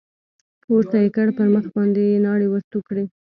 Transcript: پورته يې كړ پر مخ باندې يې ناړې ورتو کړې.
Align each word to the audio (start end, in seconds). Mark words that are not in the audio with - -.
پورته 0.63 0.97
يې 1.03 1.09
كړ 1.15 1.27
پر 1.37 1.47
مخ 1.53 1.65
باندې 1.75 2.01
يې 2.09 2.17
ناړې 2.25 2.47
ورتو 2.49 2.79
کړې. 2.87 3.05